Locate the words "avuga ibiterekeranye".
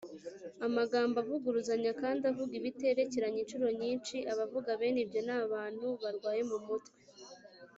2.31-3.39